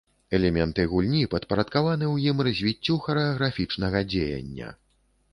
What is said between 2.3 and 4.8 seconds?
ім развіццю харэаграфічнага дзеяння.